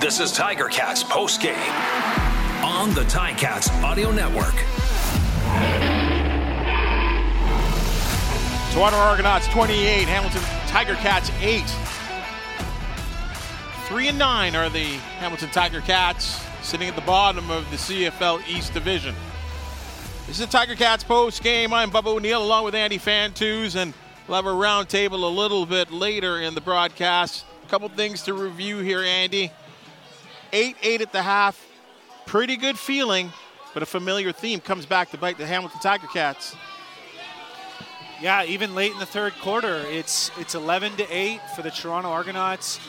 [0.00, 1.56] This is Tiger Cats post game
[2.62, 4.54] on the Tiger Ticats Audio Network.
[8.72, 11.64] Toronto Argonauts 28, Hamilton Tiger Cats 8.
[13.86, 14.84] 3 and 9 are the
[15.18, 19.14] Hamilton Tiger Cats, sitting at the bottom of the CFL East Division.
[20.26, 21.72] This is the Tiger Cats post game.
[21.72, 23.94] I'm Bubba O'Neill along with Andy Fantuz, and
[24.28, 27.46] we'll have a roundtable a little bit later in the broadcast.
[27.64, 29.50] A couple things to review here, Andy.
[30.52, 31.64] 8 8 at the half.
[32.26, 33.32] Pretty good feeling,
[33.74, 36.56] but a familiar theme comes back to bite the Hamilton Tiger Cats.
[38.20, 42.08] Yeah, even late in the third quarter, it's it's 11 to 8 for the Toronto
[42.08, 42.80] Argonauts.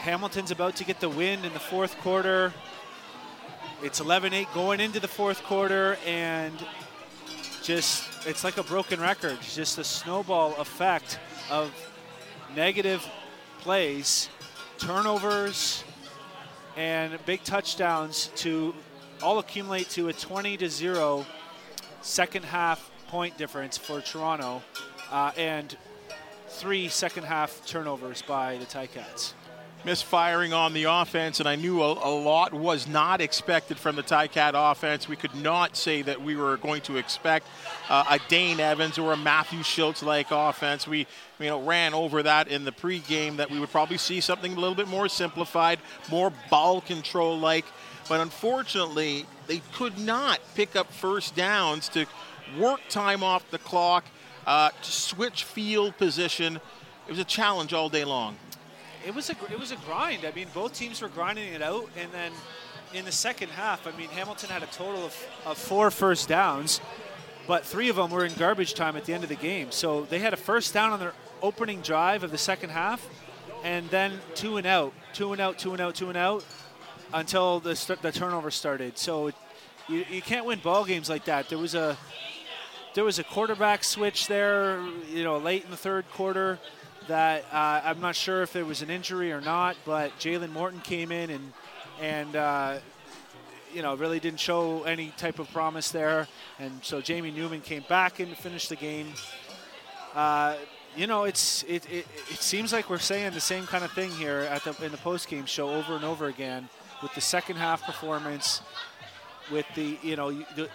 [0.00, 2.52] Hamilton's about to get the win in the fourth quarter.
[3.82, 6.54] It's 11-8 going into the fourth quarter, and
[7.62, 9.38] just it's like a broken record.
[9.40, 11.18] Just a snowball effect
[11.50, 11.72] of
[12.54, 13.06] negative
[13.60, 14.28] plays,
[14.78, 15.84] turnovers,
[16.76, 18.74] and big touchdowns to
[19.22, 21.24] all accumulate to a 20 to 0
[22.02, 24.62] second half point difference for Toronto
[25.10, 25.76] uh, and
[26.48, 29.34] three second half turnovers by the Ticats
[29.84, 34.02] misfiring on the offense, and I knew a, a, lot was not expected from the
[34.02, 35.08] Ticat offense.
[35.08, 37.46] We could not say that we were going to expect
[37.88, 40.86] uh, a Dane Evans or a Matthew Shiltz like offense.
[40.86, 41.06] We
[41.38, 44.58] you know ran over that in the pregame that we would probably see something a
[44.58, 45.78] little bit more simplified,
[46.10, 47.64] more ball control like.
[48.08, 52.06] But unfortunately, they could not pick up first downs to
[52.58, 54.04] work time off the clock,
[54.46, 56.56] uh, to switch field position.
[57.06, 58.36] It was a challenge all day long
[59.06, 60.24] it was a it was a grind.
[60.24, 62.32] I mean, both teams were grinding it out, and then
[62.92, 66.80] in the second half, I mean, Hamilton had a total of, of four first downs,
[67.46, 69.70] but three of them were in garbage time at the end of the game.
[69.70, 73.06] So they had a first down on their opening drive of the second half,
[73.62, 76.44] and then two and out, two and out, two and out, two and out,
[77.12, 78.96] until the the turnover started.
[78.96, 79.28] So
[79.88, 81.48] you, you can't win ball games like that.
[81.48, 81.96] There was a
[82.94, 84.80] there was a quarterback switch there,
[85.12, 86.60] you know, late in the third quarter
[87.08, 90.80] that uh, I'm not sure if there was an injury or not, but Jalen Morton
[90.80, 91.52] came in and
[92.00, 92.78] and uh,
[93.72, 96.28] you know really didn't show any type of promise there,
[96.58, 99.08] and so Jamie Newman came back and finished the game.
[100.14, 100.56] Uh,
[100.96, 104.10] you know, it's it, it, it seems like we're saying the same kind of thing
[104.12, 106.68] here at the in the post game show over and over again
[107.02, 108.62] with the second half performance,
[109.50, 110.68] with the you know the,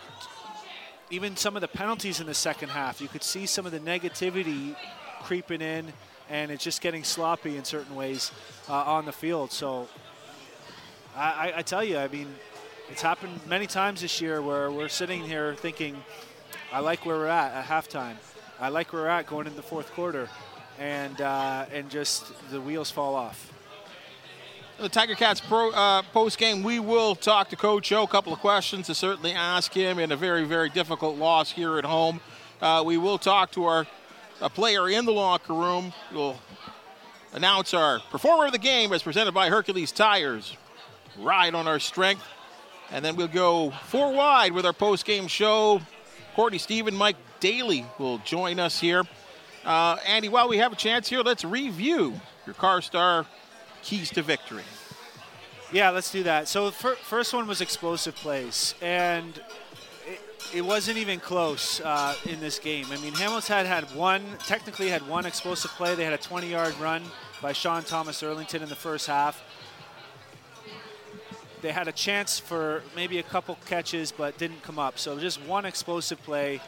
[1.09, 3.01] even some of the penalties in the second half.
[3.01, 4.75] You could see some of the negativity
[5.23, 5.91] creeping in
[6.29, 8.31] and it's just getting sloppy in certain ways
[8.69, 9.51] uh, on the field.
[9.51, 9.87] So
[11.15, 12.27] I, I, tell you, I mean,
[12.89, 16.01] it's happened many times this year where we're sitting here thinking,
[16.71, 18.15] I like where we're at at halftime.
[18.59, 20.29] I like where we're at going into the fourth quarter,
[20.77, 23.53] and uh, and just the wheels fall off.
[24.77, 28.03] The Tiger Cats pro, uh, post game, we will talk to Coach Joe.
[28.03, 31.77] A couple of questions to certainly ask him in a very, very difficult loss here
[31.77, 32.21] at home.
[32.61, 33.87] Uh, we will talk to our
[34.41, 35.93] a player in the locker room.
[36.13, 36.39] We'll
[37.33, 40.55] announce our performer of the game as presented by Hercules Tires.
[41.17, 42.23] Ride on our strength.
[42.91, 45.81] And then we'll go four wide with our post game show.
[46.35, 49.03] Courtney Stephen, Mike Daly will join us here.
[49.65, 53.25] Uh, Andy, while we have a chance here, let's review your Carstar
[53.83, 54.63] keys to victory.
[55.71, 56.47] Yeah, let's do that.
[56.47, 58.73] So the first one was explosive plays.
[58.81, 59.39] And
[60.53, 62.87] it wasn't even close uh, in this game.
[62.91, 65.95] I mean, Hamilton had had one, technically had one explosive play.
[65.95, 67.03] They had a 20-yard run
[67.41, 69.43] by Sean Thomas Erlington in the first half.
[71.61, 74.97] They had a chance for maybe a couple catches, but didn't come up.
[74.97, 76.61] So just one explosive play.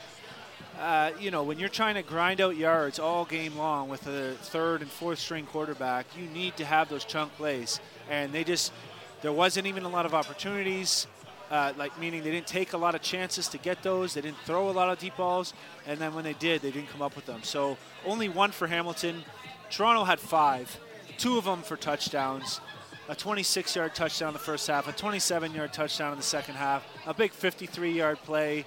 [0.80, 4.34] Uh, you know, when you're trying to grind out yards all game long with a
[4.34, 7.80] third and fourth string quarterback, you need to have those chunk plays.
[8.10, 8.74] And they just,
[9.22, 11.08] there wasn't even a lot of opportunities
[11.52, 14.14] uh, like meaning they didn't take a lot of chances to get those.
[14.14, 15.54] They didn't throw a lot of deep balls,
[15.86, 17.44] and then when they did, they didn't come up with them.
[17.44, 19.24] So only one for Hamilton.
[19.70, 20.80] Toronto had five,
[21.18, 22.62] two of them for touchdowns.
[23.10, 27.14] A 26-yard touchdown in the first half, a 27-yard touchdown in the second half, a
[27.14, 28.66] big 53-yard play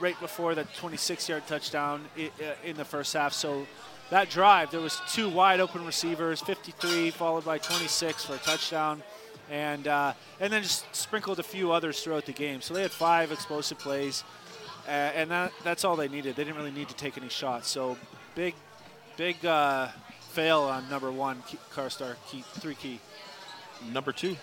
[0.00, 3.32] right before the 26-yard touchdown uh, in the first half.
[3.32, 3.66] So
[4.10, 9.02] that drive, there was two wide open receivers, 53 followed by 26 for a touchdown
[9.50, 12.60] and uh, and then just sprinkled a few others throughout the game.
[12.60, 14.24] So they had five explosive plays,
[14.86, 16.36] uh, and that, that's all they needed.
[16.36, 17.68] They didn't really need to take any shots.
[17.68, 17.98] So
[18.34, 18.54] big,
[19.16, 19.88] big uh,
[20.30, 21.42] fail on number one,
[21.74, 23.00] Carstar key, three key.
[23.92, 24.36] Number two.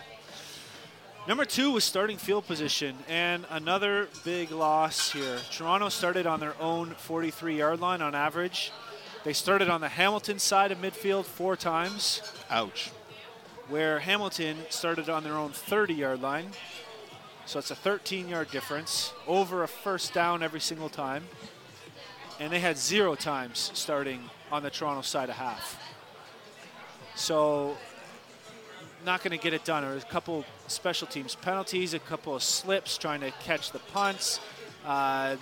[1.28, 5.40] Number two was starting field position, and another big loss here.
[5.52, 8.72] Toronto started on their own 43 yard line on average.
[9.26, 12.22] They started on the Hamilton side of midfield four times.
[12.50, 12.92] Ouch
[13.70, 16.52] where Hamilton started on their own 30 yard line.
[17.46, 21.24] So it's a 13 yard difference over a first down every single time.
[22.40, 25.82] And they had zero times starting on the Toronto side of half.
[27.16, 27.76] So
[29.06, 29.84] not going to get it done.
[29.84, 33.80] There was a couple special teams penalties, a couple of slips trying to catch the
[33.80, 34.40] punts.
[34.86, 35.36] Uh,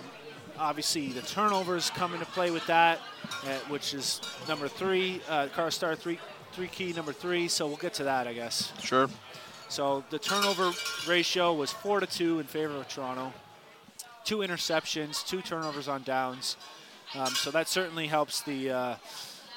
[0.58, 3.00] obviously, the turnovers come into play with that,
[3.44, 6.18] uh, which is number three, uh, car star three,
[6.56, 7.48] three key number three.
[7.48, 8.72] So we'll get to that, I guess.
[8.82, 9.08] Sure.
[9.68, 10.72] So the turnover
[11.06, 13.32] ratio was four to two in favor of Toronto.
[14.24, 16.56] Two interceptions, two turnovers on downs.
[17.14, 18.94] Um, so that certainly helps the uh,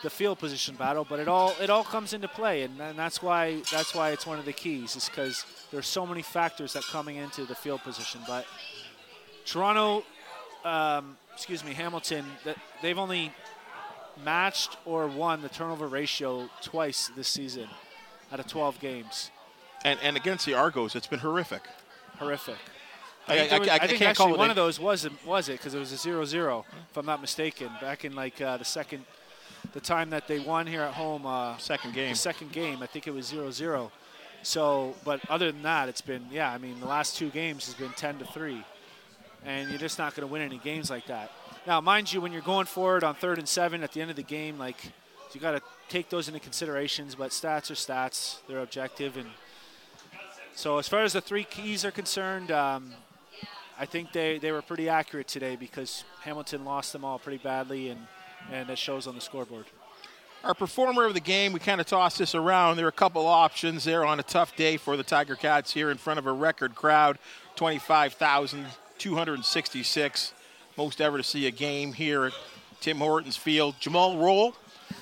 [0.04, 1.06] the field position battle.
[1.10, 4.28] But it all it all comes into play, and, and that's why that's why it's
[4.28, 7.82] one of the keys, is because there's so many factors that coming into the field
[7.82, 8.20] position.
[8.28, 8.46] But
[9.46, 10.04] Toronto,
[10.66, 13.32] um, excuse me, Hamilton, that they've only
[14.24, 17.68] matched or won the turnover ratio twice this season
[18.32, 19.32] out of 12 games.
[19.86, 21.62] And, and against the Argos, it's been horrific.
[22.18, 22.58] Horrific.
[23.28, 25.50] I, I- was- I- I think can't actually call one a- of those was was
[25.50, 28.66] it because it was a 0-0, if I'm not mistaken, back in like uh, the
[28.66, 29.06] second,
[29.74, 31.26] the time that they won here at home.
[31.26, 32.12] Uh, Second game.
[32.12, 33.92] The second game, I think it was 0-0.
[34.42, 36.52] So, but other than that, it's been yeah.
[36.52, 38.64] I mean, the last two games has been 10 to three,
[39.46, 41.32] and you're just not going to win any games like that.
[41.70, 44.16] Now, mind you, when you're going forward on third and seven at the end of
[44.16, 44.92] the game, like
[45.34, 47.14] you got to take those into considerations.
[47.14, 49.30] But stats are stats; they're objective, and
[50.56, 52.94] so as far as the three keys are concerned, um,
[53.80, 57.90] I think they, they were pretty accurate today because Hamilton lost them all pretty badly,
[57.90, 58.08] and
[58.52, 59.66] and it shows on the scoreboard.
[60.44, 62.78] Our performer of the game, we kind of tossed this around.
[62.78, 65.92] There are a couple options there on a tough day for the Tiger Cats here
[65.92, 67.20] in front of a record crowd
[67.58, 70.34] 25,266.
[70.80, 72.34] Most ever to see a game here at
[72.80, 73.76] Tim Hortons Field.
[73.82, 74.56] Jumal Rolle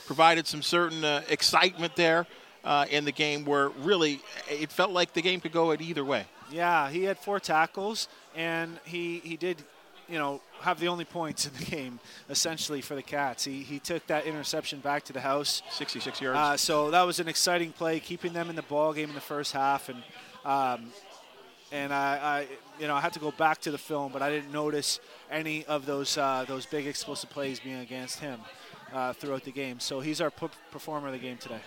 [0.07, 2.25] provided some certain uh, excitement there
[2.63, 4.19] uh, in the game where really
[4.49, 6.25] it felt like the game could go at either way.
[6.51, 9.57] Yeah, he had four tackles, and he he did,
[10.09, 13.45] you know, have the only points in the game essentially for the Cats.
[13.45, 15.61] He he took that interception back to the house.
[15.69, 16.39] 66 yards.
[16.39, 19.21] Uh, so that was an exciting play, keeping them in the ball game in the
[19.21, 20.01] first half, and
[20.43, 20.91] um,
[21.71, 22.47] and I, I,
[22.79, 24.99] you know, I had to go back to the film, but I didn't notice
[25.29, 28.39] any of those uh, those big explosive plays being against him
[28.93, 29.79] uh, throughout the game.
[29.79, 31.59] So he's our p- performer of the game today.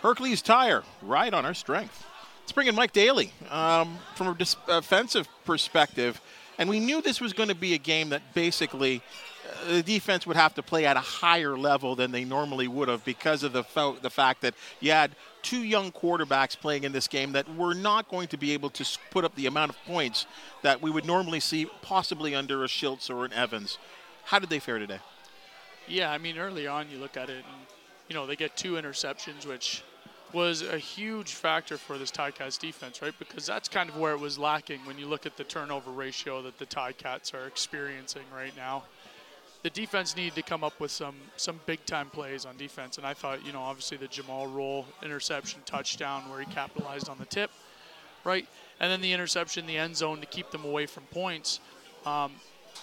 [0.00, 2.04] Hercules Tire, right on our strength.
[2.40, 6.20] Let's bring in Mike Daly um, from a dis- offensive perspective.
[6.58, 9.00] And we knew this was going to be a game that basically
[9.68, 13.04] the defense would have to play at a higher level than they normally would have
[13.04, 17.08] because of the, fo- the fact that you had two young quarterbacks playing in this
[17.08, 20.26] game that were not going to be able to put up the amount of points
[20.62, 23.78] that we would normally see possibly under a Shiltz or an Evans.
[24.24, 25.00] How did they fare today?
[25.88, 27.66] Yeah, I mean, early on, you look at it, and
[28.08, 29.82] you know they get two interceptions, which
[30.32, 33.12] was a huge factor for this Ticats defense, right?
[33.18, 36.40] Because that's kind of where it was lacking when you look at the turnover ratio
[36.42, 38.84] that the Ticats are experiencing right now.
[39.62, 43.06] The defense needed to come up with some some big time plays on defense, and
[43.06, 47.26] I thought, you know, obviously the Jumal Rolle interception touchdown where he capitalized on the
[47.26, 47.50] tip,
[48.24, 48.46] right,
[48.80, 51.60] and then the interception in the end zone to keep them away from points.
[52.04, 52.32] Um,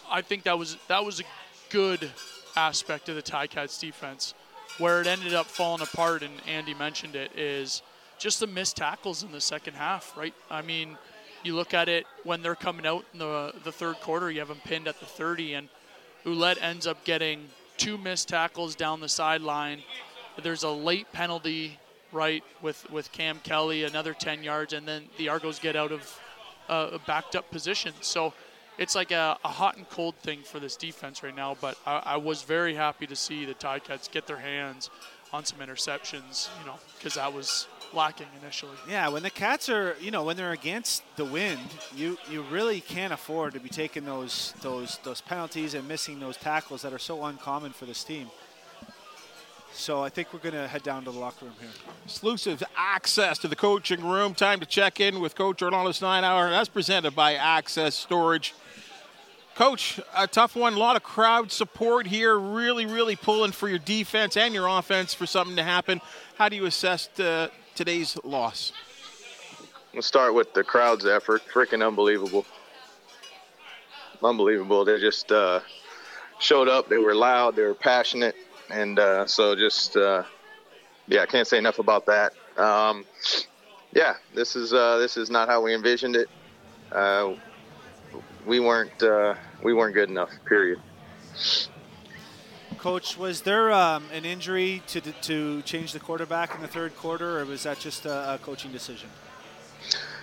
[0.09, 1.23] I think that was that was a
[1.69, 2.09] good
[2.55, 4.33] aspect of the Ticats defense.
[4.77, 7.81] Where it ended up falling apart, and Andy mentioned it, is
[8.17, 10.33] just the missed tackles in the second half, right?
[10.49, 10.97] I mean,
[11.43, 14.47] you look at it when they're coming out in the the third quarter, you have
[14.47, 15.69] them pinned at the 30, and
[16.29, 19.81] Ouellette ends up getting two missed tackles down the sideline.
[20.41, 21.79] There's a late penalty,
[22.11, 26.19] right, with with Cam Kelly, another 10 yards, and then the Argos get out of
[26.69, 27.93] uh, a backed up position.
[28.01, 28.33] So
[28.77, 31.57] it's like a, a hot and cold thing for this defense right now.
[31.59, 34.89] But I, I was very happy to see the Ticats get their hands
[35.33, 38.75] on some interceptions, you know, because that was lacking initially.
[38.87, 41.59] Yeah, when the Cats are, you know, when they're against the wind,
[41.95, 46.37] you you really can't afford to be taking those those those penalties and missing those
[46.37, 48.29] tackles that are so uncommon for this team.
[49.73, 51.69] So I think we're going to head down to the locker room here.
[52.03, 54.33] exclusive access to the coaching room.
[54.33, 56.49] Time to check in with Coach Orlando Steinauer.
[56.49, 58.53] That's presented by Access Storage.
[59.55, 60.73] Coach, a tough one.
[60.73, 62.37] A lot of crowd support here.
[62.37, 66.01] Really, really pulling for your defense and your offense for something to happen.
[66.37, 68.73] How do you assess uh, today's loss?
[69.93, 71.41] We'll start with the crowd's effort.
[71.47, 72.45] Freaking unbelievable.
[74.21, 74.83] Unbelievable.
[74.83, 75.61] They just uh,
[76.39, 76.89] showed up.
[76.89, 77.55] They were loud.
[77.55, 78.35] They were passionate.
[78.69, 80.23] And uh, so just, uh,
[81.07, 82.33] yeah, I can't say enough about that.
[82.57, 83.05] Um,
[83.93, 86.27] yeah, this is uh, this is not how we envisioned it.
[86.91, 87.35] Uh,
[88.45, 90.31] we weren't uh, we weren't good enough.
[90.45, 90.81] Period.
[92.79, 97.39] Coach, was there um, an injury to to change the quarterback in the third quarter,
[97.39, 99.09] or was that just a, a coaching decision?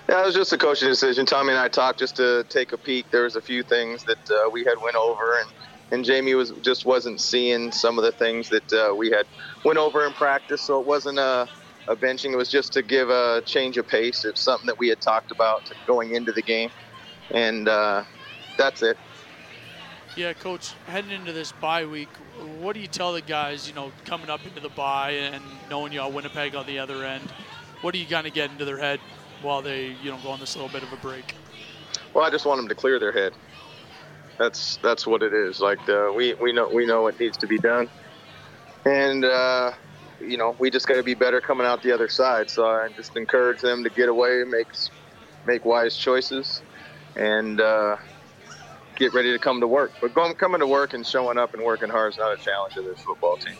[0.08, 1.26] Yeah, it was just a coaching decision.
[1.26, 3.10] Tommy and I talked just to take a peek.
[3.10, 5.50] There was a few things that uh, we had went over, and
[5.90, 9.26] and Jamie was just wasn't seeing some of the things that uh, we had
[9.62, 10.62] went over in practice.
[10.62, 11.46] So it wasn't a,
[11.88, 12.32] a benching.
[12.32, 14.24] It was just to give a change of pace.
[14.24, 16.70] It's something that we had talked about going into the game,
[17.30, 18.04] and uh,
[18.56, 18.96] that's it.
[20.16, 22.08] Yeah, coach, heading into this bye week,
[22.62, 23.68] what do you tell the guys?
[23.68, 27.22] You know, coming up into the bye and knowing got Winnipeg on the other end,
[27.82, 28.98] what are you going to get into their head
[29.42, 31.34] while they, you know, go on this little bit of a break?
[32.14, 33.34] Well, I just want them to clear their head.
[34.38, 35.60] That's that's what it is.
[35.60, 37.90] Like uh, we we know we know what needs to be done,
[38.86, 39.72] and uh,
[40.18, 42.48] you know we just got to be better coming out the other side.
[42.48, 44.68] So I just encourage them to get away, make
[45.44, 46.62] make wise choices,
[47.16, 47.96] and uh,
[48.96, 49.92] get ready to come to work.
[50.00, 52.76] But going coming to work and showing up and working hard is not a challenge
[52.76, 53.54] of this football team.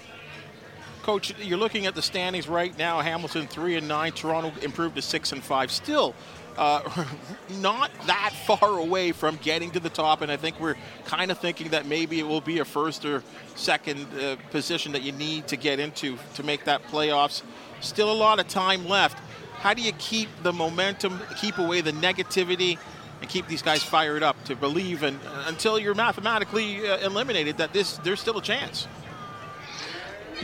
[1.03, 3.01] Coach, you're looking at the standings right now.
[3.01, 4.13] Hamilton three and nine.
[4.13, 5.71] Toronto improved to six and five.
[5.71, 6.17] Still,
[6.59, 7.05] uh,
[7.61, 10.23] not that far away from getting to the top.
[10.23, 13.23] And I think we're kind of thinking that maybe it will be a first or
[13.55, 17.43] second uh, position that you need to get into to make that playoffs.
[17.81, 19.19] Still a lot of time left.
[19.59, 22.79] How do you keep the momentum, keep away the negativity,
[23.27, 27.59] and keep these guys fired up to believe and uh, until you're mathematically uh, eliminated
[27.59, 28.87] that this there's still a chance?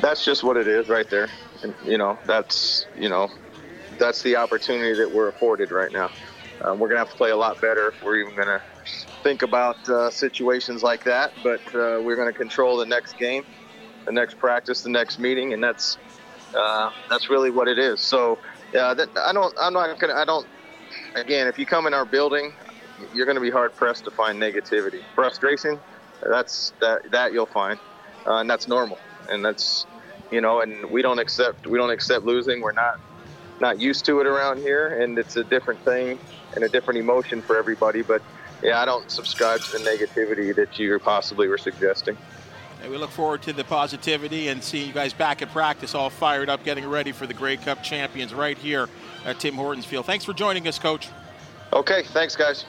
[0.01, 1.29] that's just what it is right there.
[1.63, 3.29] And, you know, that's, you know,
[3.99, 6.11] that's the opportunity that we're afforded right now.
[6.61, 8.63] Um, we're going to have to play a lot better if we're even going to
[9.23, 11.33] think about uh, situations like that.
[11.43, 13.45] But uh, we're going to control the next game,
[14.05, 15.99] the next practice, the next meeting, and that's
[16.57, 18.01] uh, that's really what it is.
[18.01, 18.39] So
[18.73, 20.47] yeah, that, I don't, I'm not going to, I don't.
[21.15, 22.53] Again, if you come in our building,
[23.15, 25.79] you're going to be hard pressed to find negativity, frustration.
[26.25, 27.79] That's that that you'll find,
[28.27, 29.87] uh, and that's normal and that's
[30.31, 32.61] you know, and we don't accept we don't accept losing.
[32.61, 33.01] We're not
[33.61, 36.19] not used to it around here, and it's a different thing
[36.55, 38.03] and a different emotion for everybody.
[38.03, 38.23] But
[38.63, 42.17] yeah, I don't subscribe to the negativity that you possibly were suggesting.
[42.83, 46.11] And we look forward to the positivity and seeing you guys back at practice, all
[46.11, 48.89] fired up, getting ready for the Grey Cup champions right here
[49.25, 50.05] at Tim Hortons Field.
[50.05, 51.09] Thanks for joining us, Coach.
[51.73, 52.65] Okay, thanks, guys.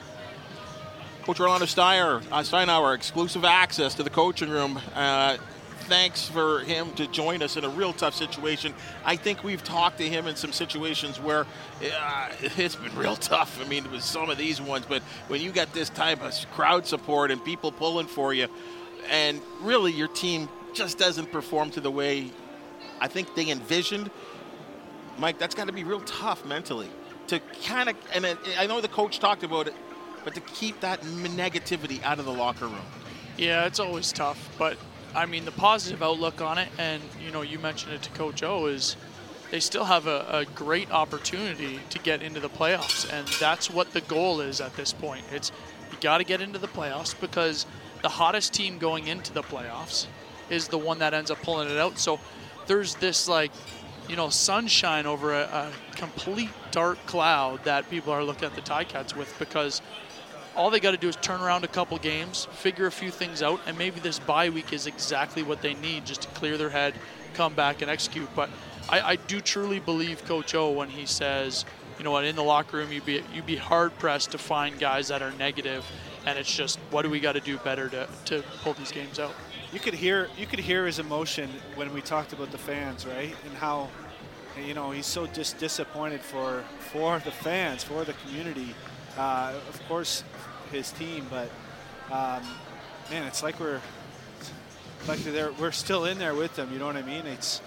[1.24, 4.78] Coach Orlando Steiner, uh, Steinauer, exclusive access to the coaching room.
[4.94, 5.38] Uh,
[5.84, 8.74] thanks for him to join us in a real tough situation.
[9.06, 11.46] I think we've talked to him in some situations where
[11.82, 12.28] uh,
[12.58, 13.58] it's been real tough.
[13.58, 16.86] I mean, with some of these ones, but when you got this type of crowd
[16.86, 18.48] support and people pulling for you,
[19.08, 22.32] and really your team just doesn't perform to the way
[23.00, 24.10] I think they envisioned,
[25.16, 26.90] Mike, that's got to be real tough mentally
[27.28, 27.96] to kind of.
[28.12, 28.26] And
[28.58, 29.74] I know the coach talked about it,
[30.24, 32.86] but to keep that negativity out of the locker room.
[33.36, 34.78] Yeah, it's always tough, but
[35.14, 38.42] I mean, the positive outlook on it, and you know, you mentioned it to Coach
[38.42, 38.96] O, is
[39.50, 43.92] they still have a, a, great opportunity to get into the playoffs, and that's what
[43.92, 45.24] the goal is at this point.
[45.32, 45.52] It's
[45.92, 47.66] you got to get into the playoffs because
[48.02, 50.06] the hottest team going into the playoffs
[50.50, 51.98] is the one that ends up pulling it out.
[51.98, 52.18] So
[52.66, 53.52] there's this like,
[54.08, 58.60] you know, sunshine over a, a complete dark cloud that people are looking at the
[58.60, 59.80] Ticats with because
[60.56, 63.42] all they got to do is turn around a couple games, figure a few things
[63.42, 66.70] out, and maybe this bye week is exactly what they need just to clear their
[66.70, 66.94] head,
[67.34, 68.28] come back and execute.
[68.34, 68.50] But
[68.88, 71.64] I, I do truly believe Coach O when he says,
[71.98, 74.78] you know what, in the locker room you'd be you'd be hard pressed to find
[74.78, 75.84] guys that are negative,
[76.26, 79.18] and it's just what do we got to do better to, to pull these games
[79.18, 79.32] out.
[79.72, 83.34] You could hear you could hear his emotion when we talked about the fans, right,
[83.46, 83.88] and how
[84.66, 88.74] you know he's so just disappointed for for the fans, for the community.
[89.16, 90.24] Uh, of course,
[90.72, 91.48] his team, but
[92.10, 92.42] um,
[93.10, 93.80] man, it's like we're
[95.06, 96.72] like they're, we're still in there with them.
[96.72, 97.26] You know what I mean?
[97.26, 97.60] It's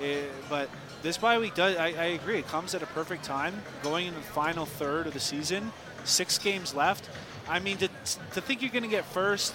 [0.00, 0.70] it, but
[1.02, 1.76] this bye week does.
[1.76, 2.38] I, I, agree.
[2.38, 5.72] It comes at a perfect time, going in the final third of the season.
[6.04, 7.08] Six games left.
[7.48, 7.88] I mean, to,
[8.34, 9.54] to think you're going to get first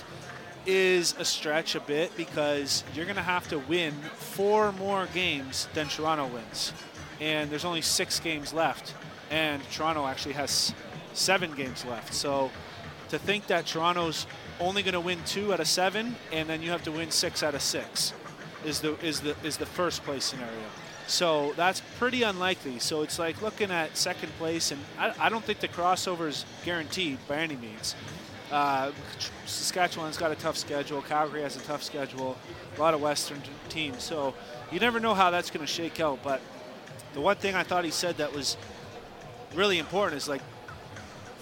[0.65, 5.67] is a stretch a bit because you're going to have to win four more games
[5.74, 6.74] than Toronto wins,
[7.22, 8.94] and there's only six games left,
[9.29, 10.74] and Toronto actually has
[11.16, 12.14] seven games left.
[12.14, 12.52] So
[13.10, 14.28] to think that Toronto's
[14.60, 17.44] only going to win two out of seven, and then you have to win six
[17.44, 18.14] out of six,
[18.64, 20.54] is the is the is the first place scenario.
[21.08, 22.80] So that's pretty unlikely.
[22.80, 26.46] So it's like looking at second place, and I, I don't think the crossover is
[26.64, 27.96] guaranteed by any means.
[28.52, 28.92] Uh,
[29.46, 31.02] Saskatchewan's got a tough schedule.
[31.02, 32.38] Calgary has a tough schedule.
[32.78, 34.04] A lot of Western teams.
[34.04, 34.34] So
[34.72, 36.20] you never know how that's going to shake out.
[36.24, 36.42] But
[37.14, 38.58] the one thing I thought he said that was
[39.54, 40.42] really important is like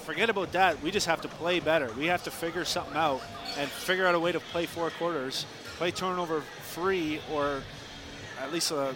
[0.03, 0.81] forget about that.
[0.83, 1.91] We just have to play better.
[1.97, 3.21] We have to figure something out
[3.57, 5.45] and figure out a way to play four quarters
[5.77, 7.61] play turnover free or
[8.41, 8.93] at least uh,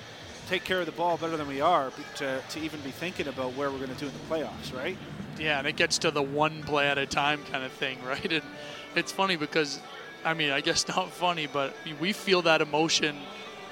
[0.47, 3.53] take care of the ball better than we are to, to even be thinking about
[3.55, 4.97] where we're going to do in the playoffs, right?
[5.39, 8.31] Yeah, and it gets to the one play at a time kind of thing, right?
[8.31, 8.43] And
[8.95, 9.79] it's funny because,
[10.23, 13.17] I mean, I guess not funny, but we feel that emotion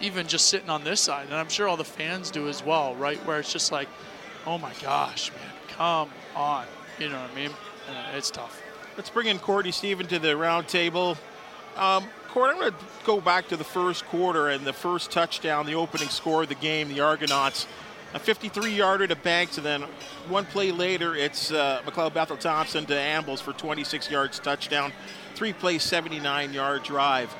[0.01, 2.95] even just sitting on this side, and I'm sure all the fans do as well,
[2.95, 3.17] right?
[3.25, 3.87] Where it's just like,
[4.45, 6.65] oh my gosh, man, come on,
[6.99, 7.51] you know what I mean?
[7.89, 8.61] Uh, it's tough.
[8.97, 11.17] Let's bring in Courtney Stephen to the round table.
[11.75, 15.65] Um, Court, I'm going to go back to the first quarter and the first touchdown,
[15.65, 17.65] the opening score of the game, the Argonauts.
[18.13, 19.81] A 53 yarder to Banks, and then
[20.27, 24.93] one play later, it's uh, McLeod Bethel Thompson to Ambles for 26 yards touchdown.
[25.33, 27.33] Three play, 79 yard drive.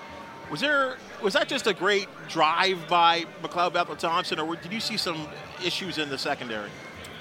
[0.50, 4.80] Was there was that just a great drive by McLeod Bethel Thompson, or did you
[4.80, 5.28] see some
[5.64, 6.70] issues in the secondary?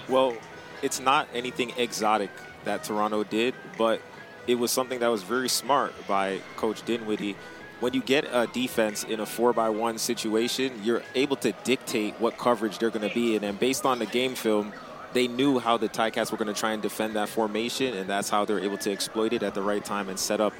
[0.08, 0.36] Well,
[0.82, 2.30] it's not anything exotic
[2.64, 4.00] that Toronto did, but
[4.46, 7.36] it was something that was very smart by Coach Dinwiddie.
[7.80, 12.14] When you get a defense in a four by one situation, you're able to dictate
[12.20, 14.72] what coverage they're going to be in, and based on the game film,
[15.12, 18.28] they knew how the Ticats were going to try and defend that formation, and that's
[18.28, 20.52] how they're able to exploit it at the right time and set up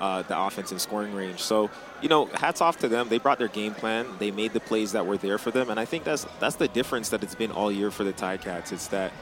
[0.00, 1.40] uh, the offense in scoring range.
[1.40, 1.70] So,
[2.02, 3.08] you know, hats off to them.
[3.08, 4.06] They brought their game plan.
[4.18, 6.68] They made the plays that were there for them, and I think that's that's the
[6.68, 8.72] difference that it's been all year for the Ticats.
[8.72, 9.12] It's that,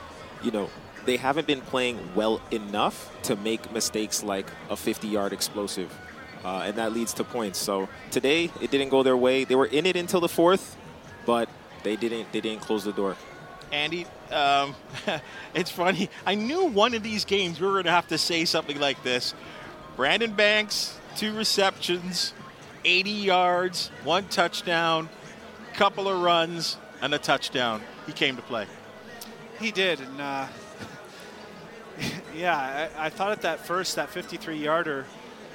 [0.42, 0.68] you know,
[1.04, 5.92] they haven't been playing well enough to make mistakes like a 50-yard explosive,
[6.44, 7.58] uh, and that leads to points.
[7.58, 9.44] So today it didn't go their way.
[9.44, 10.76] They were in it until the fourth,
[11.26, 11.48] but
[11.82, 13.16] they didn't they didn't close the door.
[13.72, 14.74] Andy, um,
[15.54, 16.10] it's funny.
[16.26, 19.02] I knew one of these games we were going to have to say something like
[19.02, 19.34] this.
[19.96, 22.34] Brandon Banks, two receptions,
[22.84, 25.08] 80 yards, one touchdown,
[25.74, 27.82] couple of runs, and a touchdown.
[28.06, 28.66] He came to play.
[29.60, 30.46] He did, and uh,
[32.36, 35.04] yeah, I, I, thought at that first, that 53-yarder,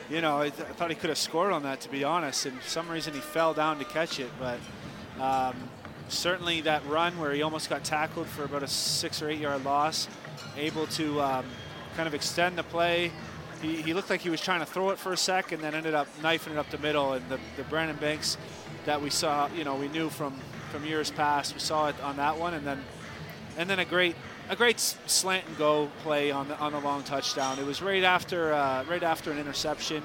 [0.10, 2.46] you know, I, th- I, thought he could have scored on that, to be honest.
[2.46, 4.30] And for some reason, he fell down to catch it.
[4.40, 4.60] But
[5.22, 5.56] um,
[6.08, 10.08] certainly that run where he almost got tackled for about a six or eight-yard loss,
[10.56, 11.46] able to um,
[11.96, 13.12] kind of extend the play.
[13.62, 15.74] He, he, looked like he was trying to throw it for a sec and then
[15.74, 17.14] ended up knifing it up the middle.
[17.14, 18.38] And the, the Brandon Banks
[18.86, 20.40] that we saw, you know, we knew from,
[20.72, 22.54] from years past, we saw it on that one.
[22.54, 22.84] And then
[23.58, 24.16] and then a great
[24.50, 27.60] a great slant and go play on the on the long touchdown.
[27.60, 30.04] It was right after uh, right after an interception,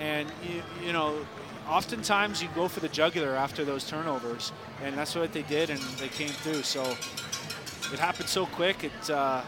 [0.00, 1.24] and you, you know,
[1.68, 5.80] oftentimes you go for the jugular after those turnovers, and that's what they did, and
[5.98, 6.62] they came through.
[6.62, 6.82] So
[7.92, 8.82] it happened so quick.
[8.82, 9.42] It uh,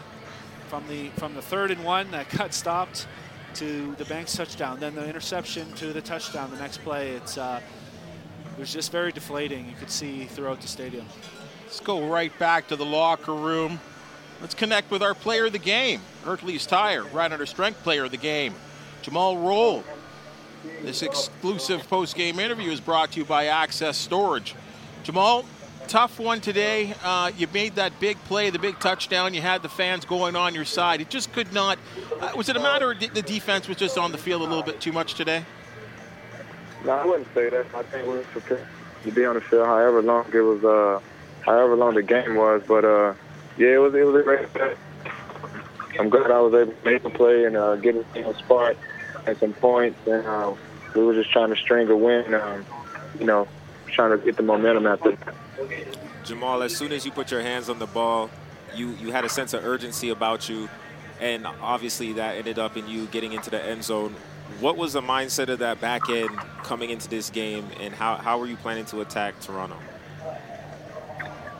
[0.69, 3.07] from the from the third and one that got stopped
[3.55, 6.51] to the Banks touchdown, then the interception to the touchdown.
[6.51, 7.59] The next play, it's uh,
[8.53, 9.67] it was just very deflating.
[9.67, 11.05] You could see throughout the stadium.
[11.69, 13.79] Let's go right back to the locker room.
[14.41, 18.11] Let's connect with our player of the game, Hercules Tire, right under strength player of
[18.11, 18.55] the game,
[19.03, 19.83] Jumal Rolle.
[20.81, 24.55] This exclusive post-game interview is brought to you by Access Storage.
[25.03, 25.45] Jumal,
[25.87, 26.95] tough one today.
[27.03, 29.35] Uh, you made that big play, the big touchdown.
[29.35, 31.01] You had the fans going on your side.
[31.01, 31.77] It just could not.
[32.19, 34.63] Uh, was it a matter of the defense was just on the field a little
[34.63, 35.45] bit too much today?
[36.83, 37.67] No, I wouldn't say that.
[37.75, 38.65] I think we were prepared
[39.03, 40.99] to be on the field however long it was, uh,
[41.41, 42.61] however long the game was.
[42.67, 43.13] But uh,
[43.57, 44.75] yeah, it was it was a great play.
[45.99, 48.77] I'm glad I was able to make a play and uh, get a spot
[49.25, 50.53] and some points, and uh,
[50.95, 52.33] we were just trying to string a win.
[52.33, 52.65] Um,
[53.19, 53.47] you know,
[53.87, 55.17] trying to get the momentum after.
[56.23, 58.29] Jumal, as soon as you put your hands on the ball,
[58.75, 60.69] you you had a sense of urgency about you,
[61.19, 64.15] and obviously that ended up in you getting into the end zone.
[64.59, 66.29] What was the mindset of that back end
[66.63, 69.77] coming into this game, and how, how were you planning to attack Toronto?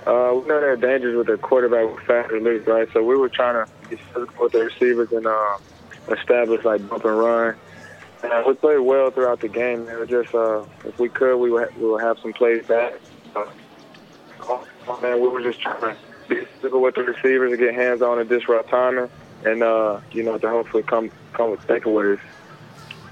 [0.06, 2.88] Uh, we know they're dangerous with their quarterback with fast release, right?
[2.94, 5.58] So we were trying to get physical with the receivers and uh,
[6.10, 7.56] establish like bump and run.
[8.24, 9.88] And uh, we played well throughout the game.
[9.88, 12.94] It was just uh, if we could, we would we would have some plays back.
[14.42, 18.02] Oh, man, we were just trying to be physical with the receivers and get hands
[18.02, 19.10] on and disrupt timing,
[19.46, 22.20] and uh, you know to hopefully come come with takeaways.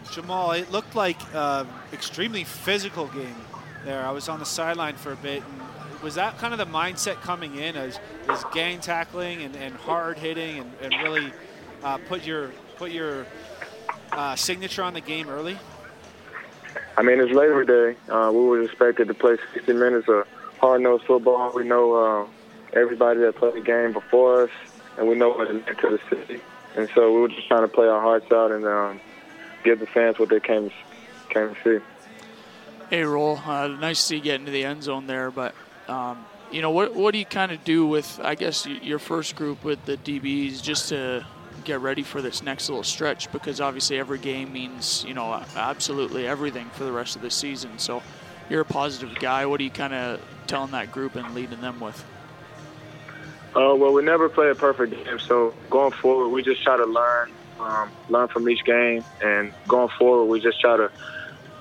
[0.06, 3.36] Jumal, it looked like uh, extremely physical game
[3.86, 4.04] there.
[4.04, 5.62] I was on the sideline for a bit, and
[6.02, 10.18] was that kind of the mindset coming in as, as gang tackling and, and hard
[10.18, 11.32] hitting and, and really
[11.84, 13.26] uh, put your put your
[14.12, 15.58] uh, signature on the game early?
[16.98, 17.98] I mean, it's Labor Day.
[18.10, 20.28] Uh, we were expected to play 60 minutes of
[20.60, 21.52] hard-nosed football.
[21.54, 22.28] We know uh,
[22.74, 24.50] everybody that played the game before us,
[24.98, 26.42] and we know what it meant to the city.
[26.76, 29.00] And so we were just trying to play our hearts out and um,
[29.64, 30.72] give the fans what they came
[31.30, 31.86] came to see.
[32.90, 33.42] Hey, Rolle.
[33.46, 35.54] Uh, nice to see you get into the end zone there, but
[35.88, 39.36] um, you know, what what do you kind of do with, I guess, your first
[39.36, 41.26] group with the DBs, just to
[41.64, 46.26] get ready for this next little stretch because obviously every game means you know absolutely
[46.26, 47.78] everything for the rest of the season.
[47.78, 48.02] So
[48.50, 49.46] you're a positive guy.
[49.46, 52.04] What are you kind of telling that group and leading them with?
[53.56, 56.86] Uh, well, we never play a perfect game, so going forward, we just try to
[56.86, 60.92] learn, um, learn from each game, and going forward, we just try to,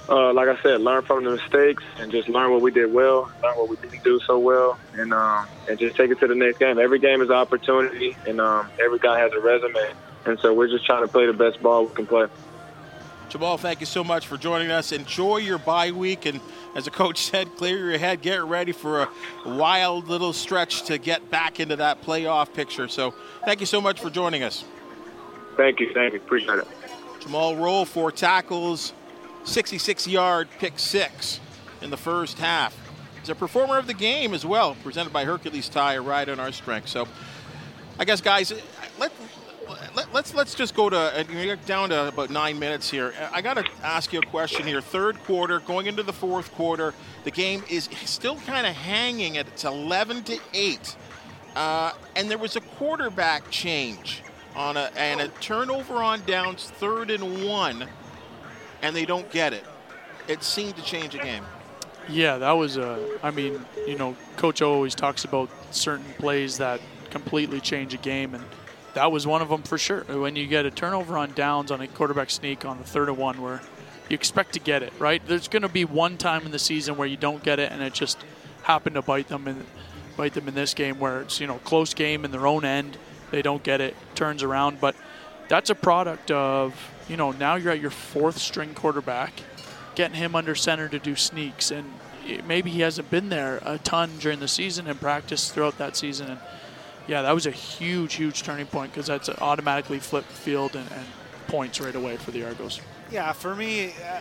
[0.08, 3.30] uh, like I said, learn from the mistakes and just learn what we did well,
[3.42, 6.34] learn what we didn't do so well, and um, and just take it to the
[6.34, 6.78] next game.
[6.78, 9.92] Every game is an opportunity, and um, every guy has a resume,
[10.24, 12.26] and so we're just trying to play the best ball we can play.
[13.30, 14.92] Jumal, thank you so much for joining us.
[14.92, 16.40] Enjoy your bye week, and
[16.76, 19.08] as the coach said, clear your head, get ready for a
[19.44, 22.86] wild little stretch to get back into that playoff picture.
[22.86, 23.12] So,
[23.44, 24.64] thank you so much for joining us.
[25.56, 26.68] Thank you, thank you, appreciate it.
[27.20, 28.92] Jumal Rolle, four tackles,
[29.46, 31.40] 66 yard pick six
[31.80, 32.76] in the first half.
[33.20, 36.52] He's a performer of the game as well, presented by Hercules Tire, right on our
[36.52, 36.88] strength.
[36.88, 37.08] So,
[37.98, 38.52] I guess, guys,
[38.98, 39.12] let,
[39.94, 43.14] let, let's let's just go to you're down to about nine minutes here.
[43.32, 44.80] I got to ask you a question here.
[44.80, 49.48] Third quarter, going into the fourth quarter, the game is still kind of hanging at
[49.48, 50.96] it's 11 to eight,
[51.54, 54.22] uh, and there was a quarterback change
[54.54, 57.88] on a and a turnover on downs, third and one,
[58.82, 59.64] and they don't get it.
[60.28, 61.44] It seemed to change the game.
[62.08, 63.18] Yeah, that was a.
[63.22, 67.98] I mean, you know, Coach O always talks about certain plays that completely change a
[67.98, 68.44] game, and
[68.94, 70.02] that was one of them for sure.
[70.02, 73.18] When you get a turnover on downs on a quarterback sneak on the third and
[73.18, 73.60] one, where
[74.08, 75.20] you expect to get it, right?
[75.26, 77.82] There's going to be one time in the season where you don't get it, and
[77.82, 78.18] it just
[78.62, 79.64] happened to bite them and
[80.16, 82.98] bite them in this game, where it's you know close game in their own end,
[83.30, 84.80] they don't get it, turns around.
[84.80, 84.94] But
[85.48, 86.74] that's a product of
[87.08, 89.32] you know now you're at your fourth string quarterback,
[89.94, 91.92] getting him under center to do sneaks, and
[92.46, 96.30] maybe he hasn't been there a ton during the season and practice throughout that season.
[96.30, 96.40] And
[97.06, 101.06] yeah, that was a huge, huge turning point because that's automatically flipped field and, and,
[101.46, 102.80] points right away for the Argos.
[103.08, 104.20] Yeah, for me, uh,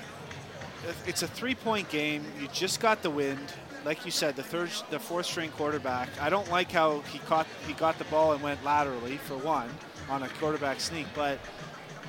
[1.08, 2.24] it's a three-point game.
[2.40, 3.40] You just got the wind,
[3.84, 6.10] like you said, the third, the fourth-string quarterback.
[6.22, 9.72] I don't like how he caught, he got the ball and went laterally for one
[10.10, 11.40] on a quarterback sneak, but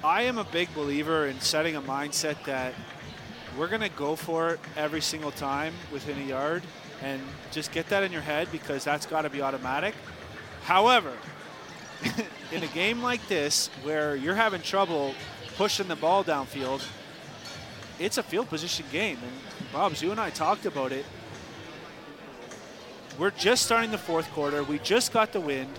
[0.05, 2.75] I am a big believer in setting a mindset that
[3.57, 6.63] we're going to go for it every single time within a yard
[7.03, 9.95] and just get that in your head because that's got to be automatic.
[10.65, 11.13] However,
[12.53, 15.15] in a game like this where you're having trouble
[15.57, 16.87] pushing the ball downfield,
[17.99, 19.19] it's a field position game.
[19.23, 21.05] And Bobs, you and I talked about it.
[23.19, 24.63] We're just starting the fourth quarter.
[24.63, 25.71] We just got the wind.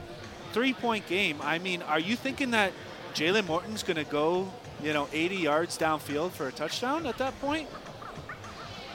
[0.54, 1.38] Three point game.
[1.42, 2.72] I mean, are you thinking that
[3.14, 7.40] Jalen Morton's going to go, you know, 80 yards downfield for a touchdown at that
[7.42, 7.68] point?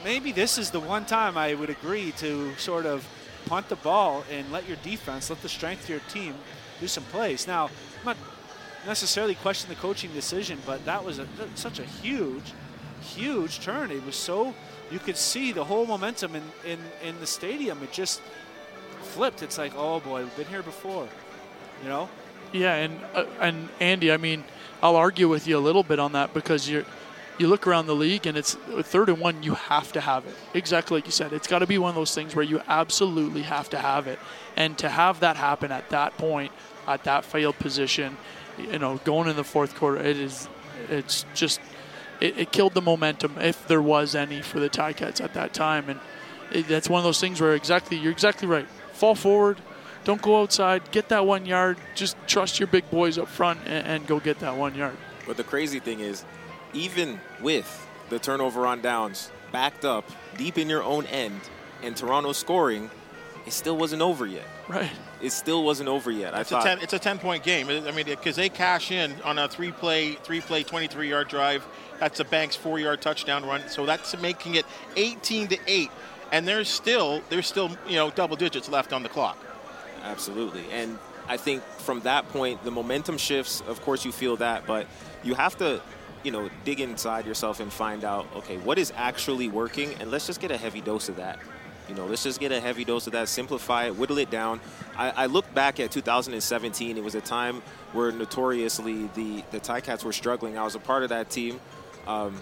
[0.03, 3.07] Maybe this is the one time I would agree to sort of
[3.45, 6.35] punt the ball and let your defense, let the strength of your team
[6.79, 7.47] do some plays.
[7.47, 8.17] Now, I'm not
[8.85, 12.53] necessarily questioning the coaching decision, but that was a, such a huge,
[13.01, 13.91] huge turn.
[13.91, 14.53] It was so
[14.91, 17.81] you could see the whole momentum in, in, in the stadium.
[17.83, 18.21] It just
[19.01, 19.41] flipped.
[19.41, 21.07] It's like, oh boy, we've been here before,
[21.83, 22.09] you know?
[22.51, 24.43] Yeah, and uh, and Andy, I mean,
[24.81, 26.85] I'll argue with you a little bit on that because you're
[27.37, 30.35] you look around the league and it's third and one, you have to have it.
[30.53, 31.33] Exactly like you said.
[31.33, 34.19] It's got to be one of those things where you absolutely have to have it.
[34.55, 36.51] And to have that happen at that point,
[36.87, 38.17] at that failed position,
[38.57, 40.47] you know, going in the fourth quarter, it is,
[40.89, 41.59] it's just,
[42.21, 45.89] it, it killed the momentum if there was any for the Ticats at that time.
[45.89, 45.99] And
[46.51, 48.67] it, that's one of those things where exactly, you're exactly right.
[48.91, 49.57] Fall forward,
[50.03, 53.87] don't go outside, get that one yard, just trust your big boys up front and,
[53.87, 54.97] and go get that one yard.
[55.25, 56.25] But the crazy thing is,
[56.73, 61.39] even with the turnover on downs, backed up deep in your own end,
[61.81, 62.89] and Toronto scoring,
[63.45, 64.45] it still wasn't over yet.
[64.67, 64.91] Right.
[65.21, 66.33] It still wasn't over yet.
[66.33, 67.69] It's I thought a ten, it's a ten point game.
[67.69, 71.65] I mean, because they cash in on a three play three play 23 yard drive.
[71.99, 73.61] That's a Banks four yard touchdown run.
[73.67, 75.91] So that's making it 18 to eight.
[76.31, 79.37] And there's still there's still you know double digits left on the clock.
[80.03, 80.65] Absolutely.
[80.71, 83.61] And I think from that point, the momentum shifts.
[83.67, 84.87] Of course, you feel that, but
[85.23, 85.81] you have to
[86.23, 90.25] you know, dig inside yourself and find out, okay, what is actually working, and let's
[90.25, 91.39] just get a heavy dose of that.
[91.89, 94.61] You know, let's just get a heavy dose of that, simplify it, whittle it down.
[94.95, 96.97] I, I look back at 2017.
[96.97, 97.61] It was a time
[97.91, 100.57] where notoriously the the Ticats were struggling.
[100.57, 101.59] I was a part of that team,
[102.07, 102.39] um,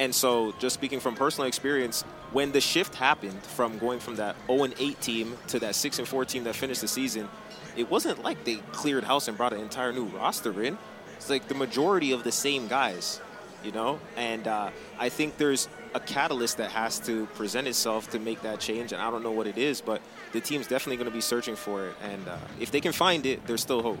[0.00, 4.36] and so just speaking from personal experience, when the shift happened from going from that
[4.46, 7.28] 0 and 8 team to that 6 and 4 team that finished the season,
[7.76, 10.78] it wasn't like they cleared house and brought an entire new roster in
[11.20, 13.20] it's like the majority of the same guys,
[13.62, 14.00] you know?
[14.16, 18.58] And uh, I think there's a catalyst that has to present itself to make that
[18.58, 18.94] change.
[18.94, 20.00] And I don't know what it is, but
[20.32, 21.94] the team's definitely going to be searching for it.
[22.02, 23.98] And uh, if they can find it, there's still hope.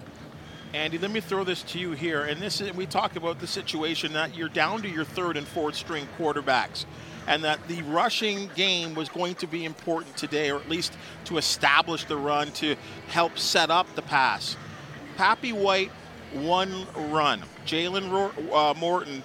[0.72, 2.22] Andy, let me throw this to you here.
[2.22, 5.46] And this is, we talk about the situation that you're down to your third and
[5.46, 6.86] fourth string quarterbacks,
[7.26, 10.92] and that the rushing game was going to be important today, or at least
[11.24, 12.76] to establish the run to
[13.08, 14.56] help set up the pass.
[15.16, 15.90] Papi White,
[16.32, 17.42] one run.
[17.66, 19.22] Jalen Ro- uh, Morton,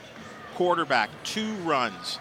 [0.56, 2.20] quarterback, two runs.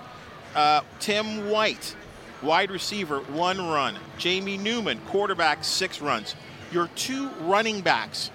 [0.55, 1.97] Uh, Tim White,
[2.43, 3.97] wide receiver, one run.
[4.19, 6.35] Jamie Newman, quarterback, six runs.
[6.71, 8.31] Your two running backs,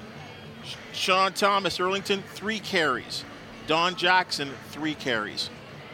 [0.94, 3.24] Sean Thomas Erlington, three carries.
[3.68, 5.50] Don Jackson, three carries.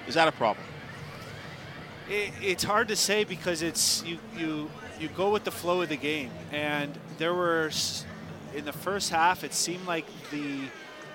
[0.07, 0.65] Is that a problem?
[2.09, 5.89] It, it's hard to say because it's you you you go with the flow of
[5.89, 7.71] the game, and there were
[8.53, 10.59] in the first half it seemed like the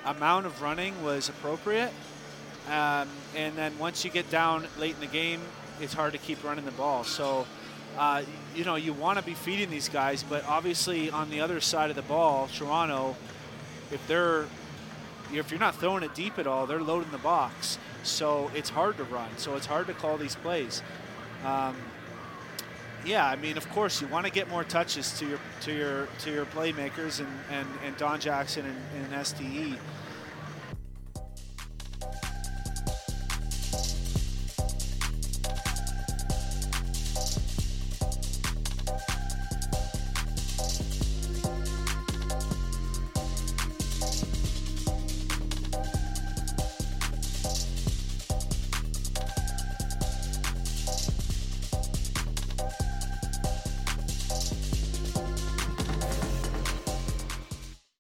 [0.05, 1.92] amount of running was appropriate,
[2.68, 5.40] um, and then once you get down late in the game,
[5.81, 7.05] it's hard to keep running the ball.
[7.05, 7.46] So.
[7.98, 8.22] Uh,
[8.55, 11.90] you know, you want to be feeding these guys, but obviously on the other side
[11.90, 13.16] of the ball, Toronto,
[13.90, 14.46] if they're
[15.33, 17.79] if you're not throwing it deep at all, they're loading the box.
[18.02, 19.28] So it's hard to run.
[19.36, 20.82] So it's hard to call these plays.
[21.44, 21.76] Um,
[23.04, 26.08] yeah, I mean, of course, you want to get more touches to your to your
[26.20, 29.78] to your playmakers and, and, and Don Jackson and, and STE.